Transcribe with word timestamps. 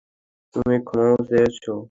তুমি 0.55 0.75
ক্ষমাও 0.81 1.17
চেয়েছো। 1.27 1.73